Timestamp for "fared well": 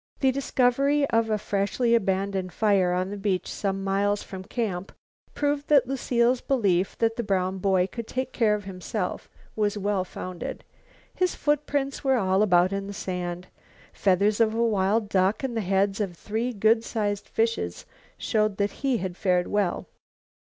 19.15-19.87